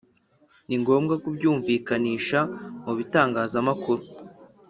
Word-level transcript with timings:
Ni 0.67 0.75
ngombwa 0.81 1.13
kubyumvikanisha 1.23 2.39
mu 2.85 2.93
bitangazamakuru 2.97 4.01